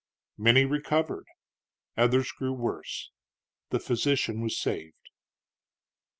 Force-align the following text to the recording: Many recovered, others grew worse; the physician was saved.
Many 0.39 0.65
recovered, 0.65 1.27
others 1.95 2.31
grew 2.31 2.53
worse; 2.53 3.11
the 3.69 3.79
physician 3.79 4.41
was 4.41 4.57
saved. 4.59 5.11